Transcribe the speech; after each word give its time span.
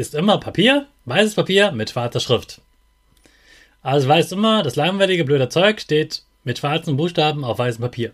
ist 0.00 0.14
immer 0.14 0.38
Papier, 0.40 0.86
weißes 1.04 1.34
Papier 1.34 1.72
mit 1.72 1.90
schwarzer 1.90 2.20
Schrift. 2.20 2.62
Also 3.82 4.08
weißt 4.08 4.32
immer, 4.32 4.62
das 4.62 4.74
langweilige, 4.74 5.26
blöde 5.26 5.50
Zeug 5.50 5.78
steht 5.78 6.22
mit 6.42 6.56
schwarzen 6.56 6.96
Buchstaben 6.96 7.44
auf 7.44 7.58
weißem 7.58 7.82
Papier. 7.82 8.12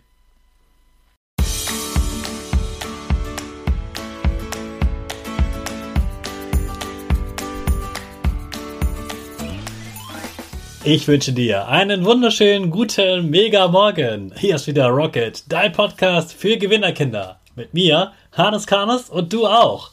Ich 10.83 11.07
wünsche 11.07 11.33
dir 11.33 11.69
einen 11.69 12.05
wunderschönen 12.05 12.73
guten 12.73 13.31
Mega 13.31 13.69
Morgen. 13.69 14.33
Hier 14.37 14.57
ist 14.57 14.67
wieder 14.67 14.89
Rocket, 14.89 15.45
dein 15.49 15.71
Podcast 15.71 16.33
für 16.33 16.57
Gewinnerkinder. 16.57 17.39
Mit 17.55 17.75
mir, 17.75 18.13
Hannes 18.33 18.67
Karnes 18.67 19.09
und 19.09 19.33
du 19.33 19.47
auch. 19.47 19.93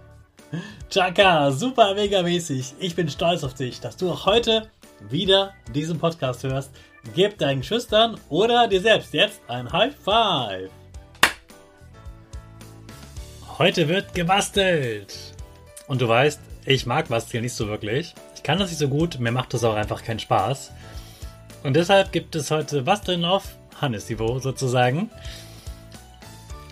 Chaka, 0.89 1.51
super 1.51 1.95
mega 1.95 2.21
mäßig. 2.21 2.73
Ich 2.79 2.95
bin 2.95 3.09
stolz 3.09 3.43
auf 3.43 3.53
dich, 3.53 3.79
dass 3.79 3.95
du 3.95 4.11
auch 4.11 4.25
heute 4.25 4.69
wieder 5.09 5.53
diesen 5.73 5.99
Podcast 5.99 6.43
hörst. 6.43 6.71
Gib 7.15 7.37
deinen 7.37 7.63
Schüchtern 7.63 8.19
oder 8.29 8.67
dir 8.67 8.81
selbst 8.81 9.13
jetzt 9.13 9.41
ein 9.47 9.71
High 9.71 9.95
Five. 9.95 10.69
Heute 13.57 13.87
wird 13.87 14.13
gebastelt. 14.13 15.15
Und 15.87 16.01
du 16.01 16.07
weißt, 16.07 16.39
ich 16.65 16.85
mag 16.85 17.07
Basteln 17.07 17.43
nicht 17.43 17.53
so 17.53 17.67
wirklich. 17.67 18.13
Ich 18.35 18.43
kann 18.43 18.59
das 18.59 18.69
nicht 18.69 18.79
so 18.79 18.87
gut, 18.87 19.19
mir 19.19 19.31
macht 19.31 19.53
das 19.53 19.63
auch 19.63 19.75
einfach 19.75 20.03
keinen 20.03 20.19
Spaß. 20.19 20.71
Und 21.63 21.75
deshalb 21.75 22.11
gibt 22.11 22.35
es 22.35 22.51
heute 22.51 22.81
Basteln 22.83 23.23
auf 23.23 23.55
Hannes-Niveau 23.79 24.39
sozusagen. 24.39 25.09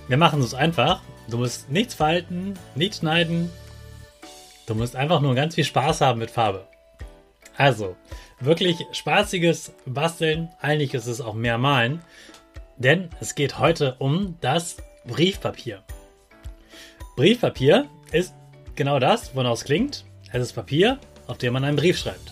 Wir 0.08 0.18
machen 0.18 0.42
es 0.42 0.54
einfach. 0.54 1.02
Du 1.30 1.38
musst 1.38 1.70
nichts 1.70 1.94
falten, 1.94 2.56
nichts 2.74 2.98
schneiden, 2.98 3.52
Du 4.70 4.76
musst 4.76 4.96
einfach 4.96 5.20
nur 5.20 5.34
ganz 5.34 5.56
viel 5.56 5.64
Spaß 5.64 6.02
haben 6.02 6.20
mit 6.20 6.30
Farbe. 6.30 6.68
Also, 7.58 7.96
wirklich 8.40 8.86
spaßiges 8.92 9.74
Basteln. 9.88 10.50
Eigentlich 10.62 10.94
ist 10.94 11.08
es 11.08 11.22
auch 11.22 11.34
mehr 11.34 11.58
Malen. 11.58 12.04
Denn 12.78 13.10
es 13.20 13.34
geht 13.34 13.58
heute 13.58 13.96
um 13.98 14.38
das 14.42 14.78
Briefpapier. 15.08 15.82
Briefpapier 17.16 17.88
ist 18.12 18.36
genau 18.76 19.00
das, 19.00 19.36
wonach 19.36 19.54
es 19.54 19.64
klingt. 19.64 20.06
Es 20.32 20.44
ist 20.44 20.54
Papier, 20.54 21.00
auf 21.26 21.40
dem 21.40 21.54
man 21.54 21.64
einen 21.64 21.78
Brief 21.78 21.98
schreibt. 21.98 22.32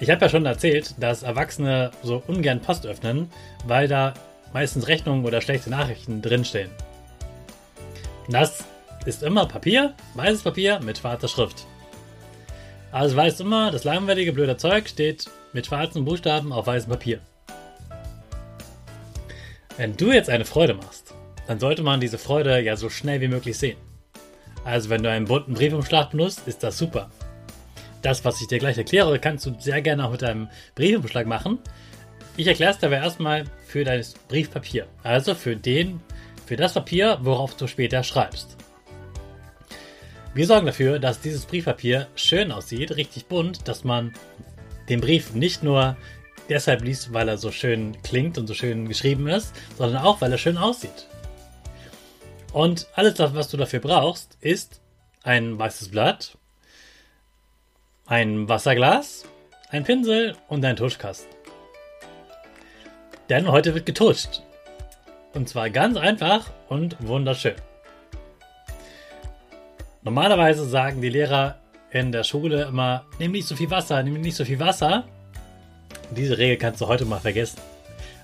Ich 0.00 0.10
habe 0.10 0.22
ja 0.22 0.28
schon 0.28 0.44
erzählt, 0.44 0.96
dass 0.98 1.22
Erwachsene 1.22 1.92
so 2.02 2.20
ungern 2.26 2.58
Post 2.58 2.84
öffnen, 2.84 3.30
weil 3.64 3.86
da 3.86 4.12
meistens 4.52 4.88
Rechnungen 4.88 5.24
oder 5.24 5.40
schlechte 5.40 5.70
Nachrichten 5.70 6.20
drinstehen. 6.20 6.72
Das 8.28 8.64
ist 9.06 9.22
immer 9.22 9.46
Papier, 9.46 9.94
weißes 10.14 10.42
Papier 10.42 10.80
mit 10.80 10.98
schwarzer 10.98 11.28
Schrift. 11.28 11.66
Also 12.90 13.16
weißt 13.16 13.40
immer, 13.40 13.70
das 13.70 13.84
langweilige, 13.84 14.32
blöde 14.32 14.56
Zeug 14.56 14.88
steht 14.88 15.30
mit 15.52 15.66
schwarzen 15.66 16.04
Buchstaben 16.04 16.52
auf 16.52 16.66
weißem 16.66 16.90
Papier. 16.90 17.20
Wenn 19.76 19.96
du 19.96 20.12
jetzt 20.12 20.28
eine 20.28 20.44
Freude 20.44 20.74
machst, 20.74 21.14
dann 21.46 21.58
sollte 21.58 21.82
man 21.82 22.00
diese 22.00 22.18
Freude 22.18 22.60
ja 22.60 22.76
so 22.76 22.90
schnell 22.90 23.20
wie 23.20 23.28
möglich 23.28 23.58
sehen. 23.58 23.78
Also 24.64 24.90
wenn 24.90 25.02
du 25.02 25.10
einen 25.10 25.26
bunten 25.26 25.54
Briefumschlag 25.54 26.10
benutzt, 26.10 26.42
ist 26.46 26.62
das 26.62 26.78
super. 26.78 27.10
Das, 28.02 28.24
was 28.24 28.40
ich 28.40 28.48
dir 28.48 28.58
gleich 28.58 28.78
erkläre, 28.78 29.18
kannst 29.18 29.46
du 29.46 29.54
sehr 29.58 29.80
gerne 29.80 30.04
auch 30.04 30.10
mit 30.10 30.22
deinem 30.22 30.48
Briefumschlag 30.74 31.26
machen. 31.26 31.58
Ich 32.36 32.46
erkläre 32.46 32.72
es 32.72 32.78
dabei 32.78 32.96
erstmal 32.96 33.44
für 33.66 33.84
dein 33.84 34.04
Briefpapier. 34.28 34.86
Also 35.02 35.34
für 35.34 35.56
den, 35.56 36.00
für 36.46 36.56
das 36.56 36.74
Papier, 36.74 37.18
worauf 37.22 37.56
du 37.56 37.66
später 37.66 38.02
schreibst. 38.02 38.56
Wir 40.34 40.46
sorgen 40.46 40.64
dafür, 40.64 40.98
dass 40.98 41.20
dieses 41.20 41.44
Briefpapier 41.44 42.08
schön 42.14 42.52
aussieht, 42.52 42.96
richtig 42.96 43.26
bunt, 43.26 43.68
dass 43.68 43.84
man 43.84 44.14
den 44.88 45.02
Brief 45.02 45.34
nicht 45.34 45.62
nur 45.62 45.94
deshalb 46.48 46.82
liest, 46.82 47.12
weil 47.12 47.28
er 47.28 47.36
so 47.36 47.50
schön 47.52 48.00
klingt 48.02 48.38
und 48.38 48.46
so 48.46 48.54
schön 48.54 48.88
geschrieben 48.88 49.28
ist, 49.28 49.54
sondern 49.76 50.02
auch, 50.02 50.22
weil 50.22 50.32
er 50.32 50.38
schön 50.38 50.56
aussieht. 50.56 51.06
Und 52.54 52.86
alles, 52.94 53.18
was 53.18 53.48
du 53.48 53.58
dafür 53.58 53.80
brauchst, 53.80 54.38
ist 54.40 54.80
ein 55.22 55.58
weißes 55.58 55.90
Blatt, 55.90 56.38
ein 58.06 58.48
Wasserglas, 58.48 59.26
ein 59.68 59.84
Pinsel 59.84 60.34
und 60.48 60.64
ein 60.64 60.76
Tuschkasten. 60.76 61.30
Denn 63.28 63.50
heute 63.50 63.74
wird 63.74 63.84
getuscht. 63.84 64.40
Und 65.34 65.48
zwar 65.48 65.68
ganz 65.68 65.98
einfach 65.98 66.50
und 66.68 66.96
wunderschön. 67.00 67.54
Normalerweise 70.04 70.66
sagen 70.66 71.00
die 71.00 71.10
Lehrer 71.10 71.56
in 71.90 72.10
der 72.10 72.24
Schule 72.24 72.64
immer, 72.64 73.04
nimm 73.20 73.32
nicht 73.32 73.46
so 73.46 73.54
viel 73.54 73.70
Wasser, 73.70 74.02
nimm 74.02 74.20
nicht 74.20 74.36
so 74.36 74.44
viel 74.44 74.58
Wasser. 74.58 75.04
Diese 76.10 76.38
Regel 76.38 76.56
kannst 76.56 76.80
du 76.80 76.88
heute 76.88 77.04
mal 77.04 77.20
vergessen. 77.20 77.60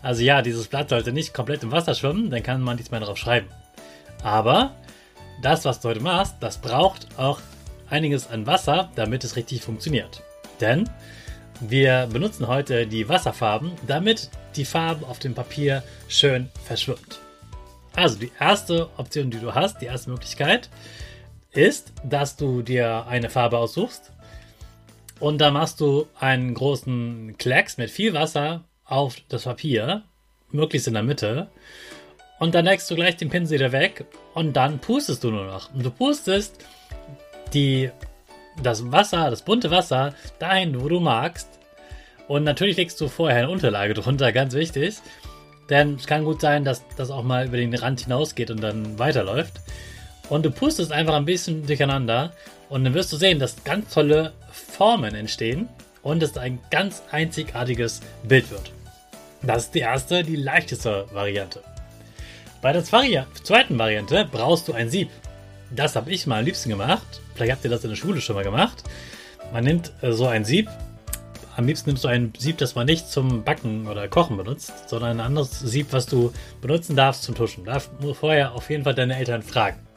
Also 0.03 0.23
ja, 0.23 0.43
dieses 0.43 0.67
Blatt 0.67 0.89
sollte 0.89 1.13
nicht 1.13 1.33
komplett 1.33 1.63
im 1.63 1.71
Wasser 1.71 1.95
schwimmen, 1.95 2.31
dann 2.31 2.43
kann 2.43 2.63
man 2.63 2.81
mehr 2.91 3.01
drauf 3.01 3.17
schreiben. 3.17 3.47
Aber 4.25 4.75
das, 5.41 5.65
was 5.65 5.79
du 5.81 5.89
heute 5.89 6.01
machst, 6.01 6.37
das 6.41 6.59
braucht 6.59 7.07
auch 7.17 7.41
einiges 7.89 8.29
an 8.29 8.47
Wasser, 8.47 8.91
damit 8.97 9.23
es 9.23 9.37
richtig 9.37 9.63
funktioniert. 9.63 10.23
Denn 10.61 10.89
wir 11.61 12.09
benutzen 12.13 12.49
heute 12.49 12.89
die 12.89 13.09
Wasserfarben, 13.09 13.73
damit 13.87 14.31
die 14.57 14.65
Farbe 14.65 15.07
auf 15.07 15.21
dem 15.21 15.35
Papier 15.35 15.85
schön 16.09 16.49
verschwimmt. 16.65 17.21
Also 17.95 18.19
die 18.19 18.33
erste 18.39 18.89
Option, 18.97 19.31
die 19.31 19.39
du 19.39 19.55
hast, 19.55 19.81
die 19.81 19.87
erste 19.87 20.11
Möglichkeit, 20.11 20.69
ist, 21.59 21.93
dass 22.05 22.37
du 22.37 22.63
dir 22.63 23.07
eine 23.09 23.31
Farbe 23.31 23.59
aussuchst 23.59 24.13
und 25.19 25.39
dann 25.39 25.55
machst 25.55 25.81
du 25.81 26.07
einen 26.19 26.55
großen 26.55 27.37
Klecks 27.37 27.77
mit 27.77 27.91
viel 27.91 28.15
Wasser 28.15 28.65
auf 28.85 29.17
das 29.29 29.43
Papier, 29.43 30.05
möglichst 30.51 30.87
in 30.87 30.95
der 30.95 31.03
Mitte. 31.03 31.49
Und 32.39 32.55
dann 32.55 32.65
legst 32.65 32.89
du 32.91 32.95
gleich 32.95 33.17
den 33.17 33.29
Pinsel 33.29 33.59
wieder 33.59 33.73
weg 33.73 34.05
und 34.35 34.55
dann 34.55 34.79
pustest 34.79 35.25
du 35.25 35.31
nur 35.31 35.47
noch. 35.47 35.75
Und 35.75 35.85
du 35.85 35.91
pustest 35.91 36.65
die, 37.53 37.91
das 38.63 38.93
Wasser, 38.93 39.29
das 39.29 39.43
bunte 39.43 39.73
Wasser, 39.73 40.15
dahin, 40.39 40.81
wo 40.81 40.89
du 40.89 41.01
magst. 41.01 41.49
Und 42.29 42.45
natürlich 42.45 42.77
legst 42.77 43.01
du 43.01 43.09
vorher 43.09 43.39
eine 43.39 43.51
Unterlage 43.51 43.95
drunter, 43.95 44.31
ganz 44.31 44.55
wichtig. 44.55 44.99
Denn 45.69 45.97
es 45.97 46.07
kann 46.07 46.25
gut 46.25 46.41
sein, 46.41 46.65
dass 46.65 46.85
das 46.97 47.11
auch 47.11 47.25
mal 47.25 47.47
über 47.47 47.57
den 47.57 47.75
Rand 47.75 48.01
hinausgeht 48.01 48.53
und 48.53 48.63
dann 48.63 48.99
weiterläuft. 48.99 49.61
Und 50.29 50.45
du 50.45 50.51
pustest 50.51 50.93
einfach 50.93 51.15
ein 51.15 51.25
bisschen 51.25 51.67
durcheinander 51.67 52.33
und 52.69 52.85
dann 52.85 52.95
wirst 52.95 53.13
du 53.13 53.17
sehen, 53.17 53.39
dass 53.39 53.65
ganz 53.65 53.95
tolle 53.95 54.33
Formen 54.53 55.15
entstehen 55.15 55.69
und 56.03 56.23
es 56.23 56.37
ein 56.37 56.59
ganz 56.71 57.03
einzigartiges 57.11 58.01
Bild 58.25 58.51
wird. 58.51 58.73
Das 59.43 59.65
ist 59.65 59.75
die 59.75 59.81
erste, 59.81 60.23
die 60.23 60.37
leichteste 60.37 61.07
Variante. 61.13 61.63
Bei 62.61 62.73
der 62.73 62.85
zweiten 62.85 63.79
Variante 63.79 64.29
brauchst 64.31 64.69
du 64.69 64.73
ein 64.73 64.91
Sieb. 64.91 65.11
Das 65.71 65.97
habe 65.97 66.11
ich 66.11 66.27
mal 66.27 66.41
am 66.41 66.45
liebsten 66.45 66.71
gemacht. 66.71 67.21
Vielleicht 67.35 67.53
habt 67.53 67.65
ihr 67.65 67.71
das 67.71 67.85
in 67.85 67.91
der 67.91 67.97
Schule 67.97 68.21
schon 68.21 68.35
mal 68.35 68.45
gemacht. 68.45 68.83
Man 69.53 69.65
nimmt 69.65 69.93
äh, 70.03 70.13
so 70.13 70.27
ein 70.27 70.45
Sieb. 70.45 70.69
Am 71.57 71.67
liebsten 71.67 71.91
nimmst 71.91 72.05
du 72.05 72.09
ein 72.09 72.33
Sieb, 72.39 72.59
das 72.59 72.75
man 72.75 72.87
nicht 72.87 73.09
zum 73.09 73.45
Backen 73.45 73.89
oder 73.89 74.09
Kochen 74.09 74.37
benutzt, 74.37 74.89
sondern 74.89 75.19
ein 75.19 75.21
anderes 75.21 75.59
Sieb, 75.59 75.89
was 75.91 76.07
du 76.07 76.33
benutzen 76.61 76.97
darfst 76.97 77.25
zum 77.25 77.35
Tuschen. 77.35 77.65
Da 77.65 77.75
musst 77.75 77.91
du 78.01 78.15
vorher 78.15 78.55
auf 78.55 78.71
jeden 78.71 78.85
Fall 78.85 78.95
deine 78.95 79.17
Eltern 79.17 79.43
fragen. 79.43 79.88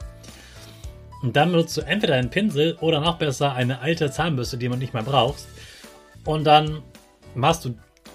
Und 1.22 1.36
dann 1.36 1.52
benutzt 1.52 1.76
du 1.76 1.82
entweder 1.82 2.14
einen 2.14 2.30
Pinsel 2.30 2.76
oder 2.80 3.00
noch 3.00 3.16
besser 3.16 3.54
eine 3.54 3.80
alte 3.80 4.10
Zahnbürste, 4.10 4.58
die 4.58 4.68
man 4.68 4.80
nicht 4.80 4.92
mehr 4.92 5.04
brauchst. 5.04 5.46
Und 6.24 6.44
dann 6.44 6.82
machst 7.34 7.64
du 7.64 7.74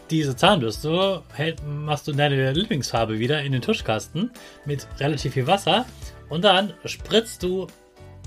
diese 0.09 0.36
Zahnbürste, 0.36 1.24
machst 1.65 2.07
du 2.07 2.12
deine 2.13 2.51
Lieblingsfarbe 2.51 3.19
wieder 3.19 3.42
in 3.42 3.54
den 3.54 3.62
Tuschkasten 3.62 4.31
mit 4.65 4.88
relativ 5.00 5.33
viel 5.33 5.48
Wasser. 5.48 5.86
Und 6.30 6.44
dann 6.44 6.74
spritzt 6.86 7.44
du 7.44 7.68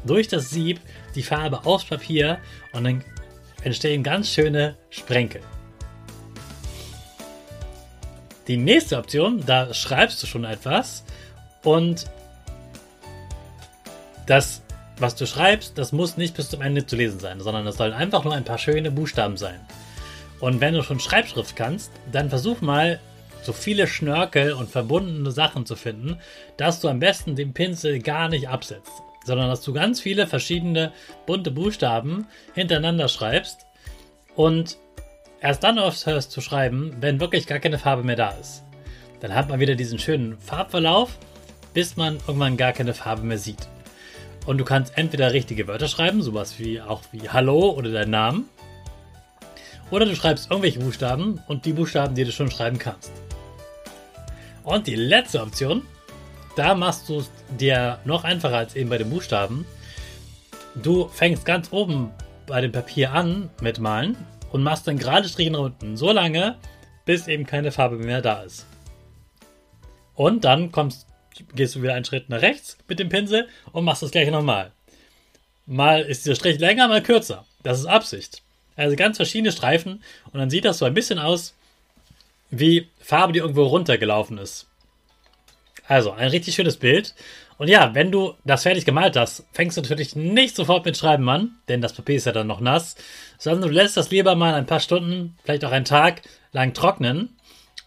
durch 0.04 0.28
das 0.28 0.50
Sieb 0.50 0.80
die 1.14 1.22
Farbe 1.22 1.66
aufs 1.66 1.84
Papier 1.84 2.38
und 2.72 2.84
dann 2.84 3.04
entstehen 3.62 4.02
ganz 4.02 4.30
schöne 4.30 4.76
Sprenkel. 4.88 5.42
Die 8.48 8.56
nächste 8.56 8.96
Option, 8.96 9.44
da 9.44 9.72
schreibst 9.74 10.22
du 10.22 10.26
schon 10.26 10.44
etwas 10.44 11.04
und 11.62 12.06
das 14.26 14.62
was 15.00 15.16
du 15.16 15.26
schreibst, 15.26 15.78
das 15.78 15.92
muss 15.92 16.16
nicht 16.16 16.36
bis 16.36 16.50
zum 16.50 16.62
Ende 16.62 16.86
zu 16.86 16.96
lesen 16.96 17.20
sein, 17.20 17.40
sondern 17.40 17.66
es 17.66 17.76
sollen 17.76 17.92
einfach 17.92 18.24
nur 18.24 18.34
ein 18.34 18.44
paar 18.44 18.58
schöne 18.58 18.90
Buchstaben 18.90 19.36
sein. 19.36 19.60
Und 20.40 20.60
wenn 20.60 20.74
du 20.74 20.82
schon 20.82 21.00
Schreibschrift 21.00 21.56
kannst, 21.56 21.92
dann 22.10 22.30
versuch 22.30 22.60
mal, 22.60 23.00
so 23.42 23.52
viele 23.52 23.86
Schnörkel 23.86 24.52
und 24.52 24.70
verbundene 24.70 25.30
Sachen 25.30 25.64
zu 25.64 25.76
finden, 25.76 26.18
dass 26.56 26.80
du 26.80 26.88
am 26.88 26.98
besten 26.98 27.36
den 27.36 27.54
Pinsel 27.54 28.00
gar 28.00 28.28
nicht 28.28 28.48
absetzt, 28.48 28.92
sondern 29.24 29.48
dass 29.48 29.62
du 29.62 29.72
ganz 29.72 30.00
viele 30.00 30.26
verschiedene 30.26 30.92
bunte 31.26 31.50
Buchstaben 31.50 32.26
hintereinander 32.54 33.08
schreibst 33.08 33.66
und 34.36 34.76
erst 35.40 35.64
dann 35.64 35.78
aufhörst 35.78 36.30
zu 36.30 36.40
schreiben, 36.40 36.96
wenn 37.00 37.20
wirklich 37.20 37.46
gar 37.46 37.60
keine 37.60 37.78
Farbe 37.78 38.02
mehr 38.02 38.16
da 38.16 38.30
ist. 38.32 38.62
Dann 39.20 39.34
hat 39.34 39.48
man 39.48 39.60
wieder 39.60 39.74
diesen 39.74 39.98
schönen 39.98 40.38
Farbverlauf, 40.38 41.18
bis 41.74 41.96
man 41.96 42.18
irgendwann 42.26 42.56
gar 42.56 42.72
keine 42.72 42.94
Farbe 42.94 43.22
mehr 43.22 43.38
sieht. 43.38 43.68
Und 44.46 44.58
du 44.58 44.64
kannst 44.64 44.96
entweder 44.96 45.32
richtige 45.32 45.68
Wörter 45.68 45.88
schreiben, 45.88 46.22
sowas 46.22 46.58
wie 46.58 46.80
auch 46.80 47.02
wie 47.12 47.28
Hallo 47.28 47.70
oder 47.70 47.90
deinen 47.90 48.10
Namen. 48.10 48.48
Oder 49.90 50.06
du 50.06 50.14
schreibst 50.14 50.50
irgendwelche 50.50 50.80
Buchstaben 50.80 51.40
und 51.48 51.64
die 51.64 51.72
Buchstaben, 51.72 52.14
die 52.14 52.24
du 52.24 52.32
schon 52.32 52.50
schreiben 52.50 52.78
kannst. 52.78 53.10
Und 54.62 54.86
die 54.86 54.94
letzte 54.94 55.42
Option, 55.42 55.82
da 56.56 56.74
machst 56.74 57.08
du 57.08 57.18
es 57.18 57.30
dir 57.58 57.98
noch 58.04 58.24
einfacher 58.24 58.56
als 58.56 58.76
eben 58.76 58.90
bei 58.90 58.98
den 58.98 59.10
Buchstaben. 59.10 59.66
Du 60.74 61.08
fängst 61.08 61.44
ganz 61.44 61.72
oben 61.72 62.10
bei 62.46 62.60
dem 62.60 62.72
Papier 62.72 63.12
an 63.12 63.50
mit 63.60 63.78
Malen 63.78 64.16
und 64.52 64.62
machst 64.62 64.86
dann 64.86 64.98
gerade 64.98 65.28
Striche 65.28 65.50
nach 65.50 65.60
unten, 65.60 65.96
so 65.96 66.12
lange, 66.12 66.56
bis 67.04 67.28
eben 67.28 67.46
keine 67.46 67.72
Farbe 67.72 67.96
mehr 67.96 68.22
da 68.22 68.42
ist. 68.42 68.66
Und 70.14 70.44
dann 70.44 70.70
kommst 70.70 71.06
gehst 71.54 71.74
du 71.74 71.82
wieder 71.82 71.94
einen 71.94 72.04
Schritt 72.04 72.28
nach 72.28 72.42
rechts 72.42 72.76
mit 72.88 72.98
dem 72.98 73.08
Pinsel 73.08 73.48
und 73.72 73.84
machst 73.84 74.02
das 74.02 74.10
gleiche 74.10 74.30
nochmal. 74.30 74.72
Mal 75.66 76.02
ist 76.02 76.24
dieser 76.24 76.36
Strich 76.36 76.58
länger, 76.58 76.88
mal 76.88 77.02
kürzer. 77.02 77.46
Das 77.62 77.78
ist 77.78 77.86
Absicht. 77.86 78.42
Also 78.76 78.96
ganz 78.96 79.16
verschiedene 79.16 79.52
Streifen 79.52 80.02
und 80.32 80.40
dann 80.40 80.50
sieht 80.50 80.64
das 80.64 80.78
so 80.78 80.84
ein 80.84 80.94
bisschen 80.94 81.18
aus 81.18 81.54
wie 82.50 82.88
Farbe, 82.98 83.32
die 83.32 83.38
irgendwo 83.38 83.64
runtergelaufen 83.64 84.38
ist. 84.38 84.66
Also 85.86 86.12
ein 86.12 86.30
richtig 86.30 86.54
schönes 86.54 86.76
Bild. 86.76 87.14
Und 87.58 87.68
ja, 87.68 87.94
wenn 87.94 88.10
du 88.10 88.34
das 88.44 88.62
fertig 88.62 88.84
gemalt 88.84 89.16
hast, 89.16 89.44
fängst 89.52 89.76
du 89.76 89.82
natürlich 89.82 90.16
nicht 90.16 90.56
sofort 90.56 90.84
mit 90.84 90.96
Schreiben 90.96 91.28
an, 91.28 91.56
denn 91.68 91.80
das 91.80 91.92
Papier 91.92 92.16
ist 92.16 92.26
ja 92.26 92.32
dann 92.32 92.46
noch 92.46 92.60
nass, 92.60 92.96
sondern 93.38 93.68
du 93.68 93.74
lässt 93.74 93.96
das 93.96 94.10
lieber 94.10 94.34
mal 94.34 94.54
ein 94.54 94.66
paar 94.66 94.80
Stunden, 94.80 95.36
vielleicht 95.44 95.64
auch 95.64 95.72
einen 95.72 95.84
Tag 95.84 96.22
lang 96.52 96.74
trocknen. 96.74 97.36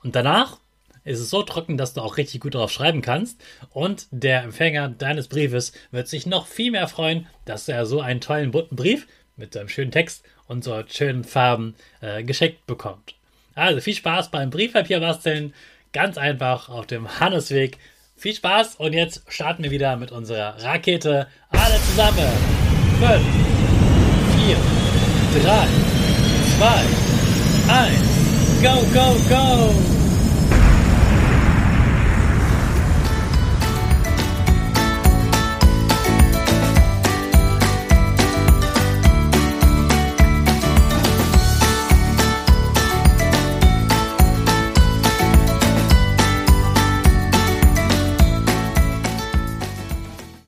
Und 0.03 0.15
danach 0.15 0.59
ist 1.03 1.19
es 1.19 1.29
so 1.29 1.43
trocken, 1.43 1.77
dass 1.77 1.93
du 1.93 2.01
auch 2.01 2.17
richtig 2.17 2.41
gut 2.41 2.55
darauf 2.55 2.71
schreiben 2.71 3.01
kannst. 3.01 3.41
Und 3.71 4.07
der 4.11 4.43
Empfänger 4.43 4.89
deines 4.89 5.27
Briefes 5.27 5.73
wird 5.91 6.07
sich 6.07 6.25
noch 6.25 6.47
viel 6.47 6.71
mehr 6.71 6.87
freuen, 6.87 7.27
dass 7.45 7.67
er 7.67 7.85
so 7.85 8.01
einen 8.01 8.21
tollen 8.21 8.51
bunten 8.51 8.75
Brief 8.75 9.07
mit 9.35 9.53
seinem 9.53 9.69
schönen 9.69 9.91
Text 9.91 10.23
und 10.47 10.63
so 10.63 10.83
schönen 10.87 11.23
Farben 11.23 11.75
äh, 12.01 12.23
geschenkt 12.23 12.65
bekommt. 12.65 13.15
Also 13.55 13.81
viel 13.81 13.95
Spaß 13.95 14.31
beim 14.31 14.49
Briefpapier 14.49 14.99
basteln. 14.99 15.53
Ganz 15.91 16.17
einfach 16.17 16.69
auf 16.69 16.87
dem 16.87 17.19
Hannesweg. 17.19 17.77
Viel 18.15 18.33
Spaß 18.33 18.75
und 18.75 18.93
jetzt 18.93 19.23
starten 19.27 19.63
wir 19.63 19.71
wieder 19.71 19.95
mit 19.97 20.11
unserer 20.11 20.61
Rakete. 20.63 21.27
Alle 21.49 21.75
zusammen. 21.89 22.29
5, 22.99 23.21
4, 24.45 24.57
3, 25.43 25.67
2, 26.57 27.03
1. 27.73 28.13
Go, 28.61 28.75
go, 28.93 29.17
go! 29.29 30.02